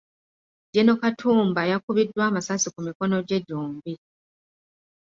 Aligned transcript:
Gen. 0.73 0.89
Katumba 1.01 1.61
yakubiddwa 1.71 2.23
amasasi 2.29 2.67
ku 2.73 2.79
mikono 2.87 3.15
gye 3.27 3.39
gyombi. 3.47 3.93